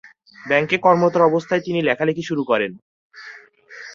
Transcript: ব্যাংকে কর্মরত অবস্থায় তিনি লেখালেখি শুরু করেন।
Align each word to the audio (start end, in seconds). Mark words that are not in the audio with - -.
ব্যাংকে 0.41 0.77
কর্মরত 0.77 1.15
অবস্থায় 1.29 1.61
তিনি 1.61 1.79
লেখালেখি 1.81 2.23
শুরু 2.29 2.43
করেন। 2.45 2.71